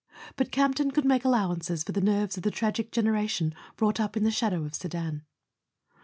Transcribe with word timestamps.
But 0.35 0.51
Campton 0.51 0.89
could 0.89 1.05
make 1.05 1.23
allowances 1.25 1.83
for 1.83 1.91
the 1.91 2.01
nerves 2.01 2.35
of 2.35 2.41
the 2.41 2.49
tragic 2.49 2.91
gen¬ 2.91 3.03
eration 3.05 3.53
brought 3.75 3.99
up 3.99 4.17
in 4.17 4.23
the 4.23 4.31
shadow 4.31 4.63
of 4.65 4.73
Sedan. 4.73 5.25